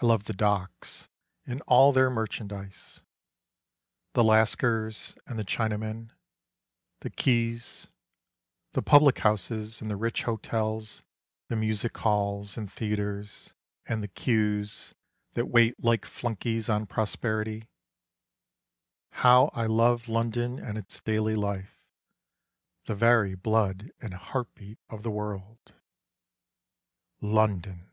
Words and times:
I 0.00 0.06
love 0.06 0.26
the 0.26 0.32
Docks 0.32 1.08
and 1.44 1.60
all 1.66 1.92
their 1.92 2.08
merchandise, 2.08 3.00
The 4.12 4.22
Lascars 4.22 5.16
and 5.26 5.36
the 5.36 5.44
Chinamen; 5.44 6.12
the 7.00 7.10
quays, 7.10 7.88
The 8.74 8.82
public 8.82 9.18
houses 9.18 9.80
and 9.82 9.90
the 9.90 9.96
rich 9.96 10.22
hotels 10.22 11.02
The 11.48 11.56
music 11.56 11.98
halls 11.98 12.56
and 12.56 12.70
theatres 12.70 13.54
and 13.86 14.00
the 14.00 14.06
queues 14.06 14.94
That 15.34 15.46
wait 15.46 15.82
like 15.82 16.04
flunkeys 16.04 16.68
on 16.68 16.86
prosperity. 16.86 17.68
How 19.10 19.50
I 19.52 19.66
love 19.66 20.06
London 20.08 20.60
and 20.60 20.78
its 20.78 21.00
daily 21.00 21.34
life, 21.34 21.82
The 22.84 22.94
very 22.94 23.34
blood 23.34 23.90
and 24.00 24.14
heart 24.14 24.54
beat 24.54 24.78
of 24.92 25.02
the 25.02 25.10
world. 25.10 25.74
London 27.20 27.84